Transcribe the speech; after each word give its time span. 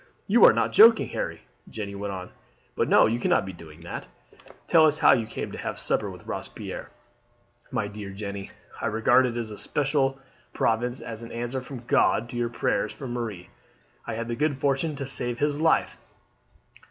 "You 0.27 0.43
are 0.45 0.51
not 0.51 0.71
joking, 0.71 1.09
Harry?" 1.09 1.41
Jeanne 1.69 1.99
went 1.99 2.11
on. 2.11 2.31
"But 2.75 2.89
no, 2.89 3.05
you 3.05 3.19
cannot 3.19 3.45
be 3.45 3.53
doing 3.53 3.81
that; 3.81 4.07
tell 4.65 4.87
us 4.87 4.97
how 4.97 5.13
you 5.13 5.27
came 5.27 5.51
to 5.51 5.59
have 5.59 5.77
supper 5.77 6.09
with 6.09 6.25
Robespierre." 6.25 6.89
"My 7.69 7.87
dear 7.87 8.09
Jeanne, 8.09 8.49
I 8.81 8.87
regard 8.87 9.27
it 9.27 9.37
as 9.37 9.51
a 9.51 9.59
special 9.59 10.17
providence, 10.53 11.01
as 11.01 11.21
an 11.21 11.31
answer 11.31 11.61
from 11.61 11.81
God 11.85 12.29
to 12.31 12.35
your 12.35 12.49
prayers 12.49 12.91
for 12.91 13.07
Marie. 13.07 13.49
I 14.07 14.15
had 14.15 14.27
the 14.27 14.35
good 14.35 14.57
fortune 14.57 14.95
to 14.95 15.05
save 15.05 15.37
his 15.37 15.61
life." 15.61 15.99